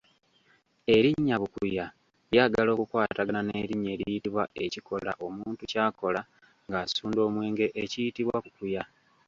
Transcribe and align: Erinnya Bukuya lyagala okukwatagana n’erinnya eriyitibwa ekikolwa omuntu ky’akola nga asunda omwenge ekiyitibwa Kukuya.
Erinnya 0.95 1.35
Bukuya 1.41 1.85
lyagala 2.31 2.69
okukwatagana 2.73 3.41
n’erinnya 3.43 3.91
eriyitibwa 3.95 4.43
ekikolwa 4.63 5.11
omuntu 5.27 5.61
ky’akola 5.71 6.21
nga 6.67 6.77
asunda 6.85 7.19
omwenge 7.27 7.65
ekiyitibwa 7.83 8.37
Kukuya. 8.43 8.83